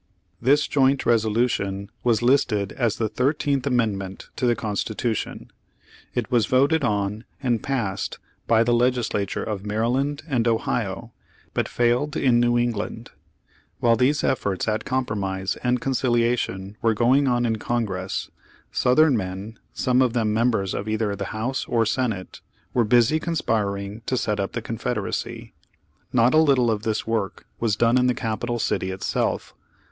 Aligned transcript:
This 0.41 0.67
joint 0.67 1.05
resolution 1.05 1.91
was 2.03 2.23
listed 2.23 2.71
as 2.71 2.95
the 2.95 3.07
Thirteen 3.07 3.61
amendment 3.63 4.29
to 4.35 4.47
the 4.47 4.55
Constitution. 4.55 5.51
It 6.15 6.31
was 6.31 6.47
voted 6.47 6.83
on 6.83 7.23
and 7.43 7.61
passed 7.61 8.17
by 8.47 8.63
the 8.63 8.73
legislature 8.73 9.43
of 9.43 9.63
Maryland 9.63 10.23
and 10.27 10.47
Ohio, 10.47 11.11
but 11.53 11.67
failed 11.69 12.17
in 12.17 12.39
New 12.39 12.57
England. 12.57 13.11
While 13.79 13.95
these 13.95 14.23
ef 14.23 14.39
forts 14.39 14.67
at 14.67 14.85
compromise 14.85 15.55
and 15.57 15.79
conciliation 15.79 16.77
were 16.81 16.95
going 16.95 17.27
on 17.27 17.45
in 17.45 17.57
Congress, 17.57 18.31
Southern 18.71 19.15
men, 19.15 19.59
some 19.71 20.01
of 20.01 20.13
them 20.13 20.33
mem 20.33 20.49
bers 20.49 20.73
of 20.73 20.89
either 20.89 21.15
the 21.15 21.25
House 21.25 21.65
or 21.67 21.85
Senate, 21.85 22.41
were 22.73 22.83
busy 22.83 23.19
conspiring 23.19 24.01
to 24.07 24.17
set 24.17 24.39
up 24.39 24.53
the 24.53 24.63
Confederacy. 24.63 25.53
Not 26.11 26.33
a 26.33 26.37
little 26.37 26.71
of 26.71 26.81
this 26.81 27.05
work 27.05 27.45
was 27.59 27.75
done 27.75 27.99
in 27.99 28.07
the 28.07 28.15
capital 28.15 28.57
city 28.57 28.89
itself. 28.89 29.53